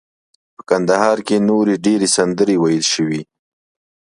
په 0.55 0.61
کندهار 0.69 1.17
کې 1.27 1.45
نورې 1.49 1.75
ډیرې 1.85 2.07
سندرې 2.15 2.55
ویل 2.63 2.85
شوي. 2.93 3.21